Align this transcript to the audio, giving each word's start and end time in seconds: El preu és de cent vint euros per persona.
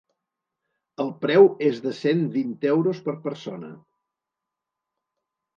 El 1.03 1.11
preu 1.25 1.45
és 1.67 1.77
de 1.83 1.93
cent 1.99 2.23
vint 2.37 2.57
euros 2.71 3.05
per 3.09 3.15
persona. 3.29 3.73